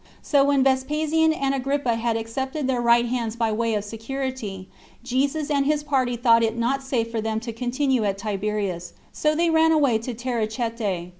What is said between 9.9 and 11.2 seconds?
to Taricheae.